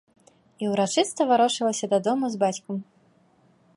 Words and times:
І 0.63 0.69
ўрачыста 0.71 1.21
варочалася 1.31 1.85
дадому 1.93 2.25
з 2.37 2.43
бацькам. 2.45 2.77